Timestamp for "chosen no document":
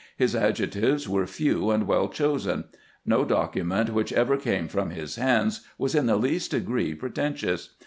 2.09-3.91